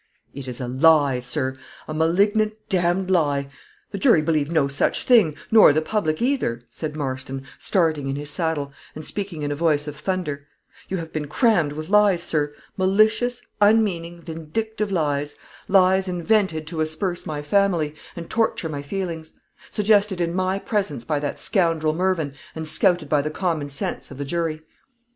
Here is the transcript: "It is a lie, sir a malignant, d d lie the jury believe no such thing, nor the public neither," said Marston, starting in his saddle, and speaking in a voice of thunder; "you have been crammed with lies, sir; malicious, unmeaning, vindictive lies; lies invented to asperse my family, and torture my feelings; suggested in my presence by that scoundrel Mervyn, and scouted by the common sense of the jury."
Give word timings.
"It 0.33 0.47
is 0.47 0.59
a 0.59 0.67
lie, 0.67 1.19
sir 1.19 1.59
a 1.87 1.93
malignant, 1.93 2.53
d 2.69 2.79
d 2.79 2.93
lie 3.11 3.51
the 3.91 3.99
jury 3.99 4.23
believe 4.23 4.49
no 4.49 4.67
such 4.67 5.03
thing, 5.03 5.35
nor 5.51 5.71
the 5.73 5.81
public 5.83 6.19
neither," 6.21 6.63
said 6.71 6.95
Marston, 6.95 7.43
starting 7.59 8.07
in 8.07 8.15
his 8.15 8.31
saddle, 8.31 8.73
and 8.95 9.05
speaking 9.05 9.43
in 9.43 9.51
a 9.51 9.55
voice 9.55 9.85
of 9.87 9.95
thunder; 9.95 10.47
"you 10.89 10.97
have 10.97 11.13
been 11.13 11.27
crammed 11.27 11.73
with 11.73 11.87
lies, 11.87 12.23
sir; 12.23 12.51
malicious, 12.77 13.43
unmeaning, 13.61 14.23
vindictive 14.23 14.91
lies; 14.91 15.35
lies 15.67 16.07
invented 16.07 16.65
to 16.65 16.81
asperse 16.81 17.27
my 17.27 17.43
family, 17.43 17.93
and 18.15 18.27
torture 18.27 18.69
my 18.69 18.81
feelings; 18.81 19.33
suggested 19.69 20.19
in 20.19 20.33
my 20.33 20.57
presence 20.57 21.05
by 21.05 21.19
that 21.19 21.37
scoundrel 21.37 21.93
Mervyn, 21.93 22.33
and 22.55 22.67
scouted 22.67 23.07
by 23.07 23.21
the 23.21 23.29
common 23.29 23.69
sense 23.69 24.09
of 24.09 24.17
the 24.17 24.25
jury." 24.25 24.63